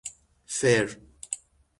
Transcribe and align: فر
فر 0.55 0.97